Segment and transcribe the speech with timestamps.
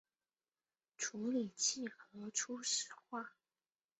[0.97, 3.35] 处理器核初始化